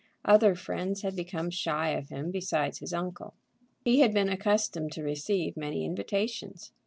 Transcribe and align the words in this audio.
Other 0.25 0.55
friends 0.55 1.03
had 1.03 1.15
become 1.15 1.51
shy 1.51 1.89
of 1.89 2.09
him 2.09 2.31
besides 2.31 2.79
his 2.79 2.91
uncle. 2.91 3.35
He 3.85 3.99
had 3.99 4.15
been 4.15 4.29
accustomed 4.29 4.91
to 4.93 5.03
receive 5.03 5.55
many 5.55 5.85
invitations. 5.85 6.71